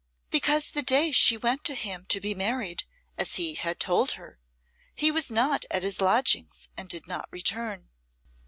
"Because 0.31 0.71
the 0.71 0.81
day 0.81 1.11
she 1.11 1.37
went 1.37 1.63
to 1.65 1.75
him 1.75 2.07
to 2.07 2.19
be 2.19 2.33
married, 2.33 2.85
as 3.19 3.35
he 3.35 3.53
had 3.53 3.79
told 3.79 4.13
her, 4.13 4.39
he 4.95 5.11
was 5.11 5.29
not 5.29 5.63
at 5.69 5.83
his 5.83 6.01
lodgings, 6.01 6.67
and 6.75 6.89
did 6.89 7.07
not 7.07 7.27
return." 7.29 7.91